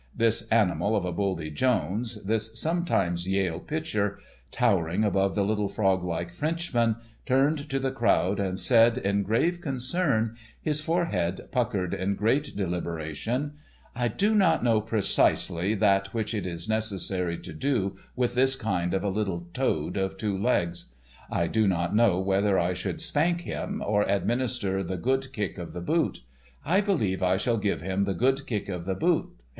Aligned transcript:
"This 0.15 0.47
Animal 0.47 0.95
of 0.95 1.05
a 1.05 1.13
Buldy 1.13 1.51
Jones," 1.51 2.23
this 2.23 2.59
sometime 2.59 3.17
Yale 3.19 3.59
pitcher, 3.59 4.17
towering 4.49 5.03
above 5.03 5.35
the 5.35 5.45
little 5.45 5.69
frog 5.69 6.03
like 6.03 6.33
Frenchman, 6.33 6.95
turned 7.27 7.69
to 7.69 7.77
the 7.77 7.91
crowd, 7.91 8.39
and 8.39 8.59
said, 8.59 8.97
in 8.97 9.21
grave 9.21 9.61
concern, 9.61 10.35
his 10.59 10.81
forehead 10.81 11.47
puckered 11.51 11.93
in 11.93 12.15
great 12.15 12.55
deliberation: 12.57 13.53
"I 13.93 14.07
do 14.07 14.33
not 14.33 14.63
know, 14.63 14.81
precisely, 14.81 15.75
that 15.75 16.15
which 16.15 16.33
it 16.33 16.47
is 16.47 16.67
necessary 16.67 17.37
to 17.37 17.53
do 17.53 17.95
with 18.15 18.33
this 18.33 18.55
kind 18.55 18.95
of 18.95 19.03
a 19.03 19.07
little 19.07 19.49
toad 19.53 19.97
of 19.97 20.17
two 20.17 20.35
legs. 20.35 20.95
I 21.29 21.45
do 21.45 21.67
not 21.67 21.95
know 21.95 22.19
whether 22.19 22.57
I 22.57 22.73
should 22.73 23.01
spank 23.01 23.41
him 23.41 23.83
or 23.85 24.01
administer 24.09 24.81
the 24.83 24.97
good 24.97 25.31
kick 25.31 25.59
of 25.59 25.73
the 25.73 25.79
boot. 25.81 26.21
I 26.65 26.81
believe 26.81 27.21
I 27.21 27.37
shall 27.37 27.57
give 27.57 27.81
him 27.81 28.01
the 28.01 28.15
good 28.15 28.47
kick 28.47 28.67
of 28.67 28.85
the 28.85 28.95
boot. 28.95 29.29